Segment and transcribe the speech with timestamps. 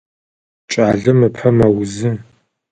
[0.71, 2.11] Кӏалэм ыпэ мэузы.